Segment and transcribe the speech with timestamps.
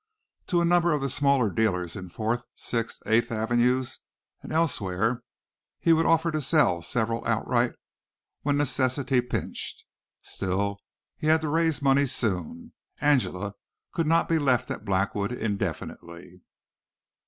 [0.47, 3.99] To a number of the smaller dealers in Fourth, Sixth, Eighth Avenues
[4.41, 5.21] and elsewhere
[5.79, 7.73] he would offer to sell several outright
[8.41, 9.85] when necessity pinched.
[10.23, 10.79] Still
[11.17, 12.73] he had to raise money soon.
[12.99, 13.53] Angela
[13.93, 16.41] could not be left at Blackwood indefinitely.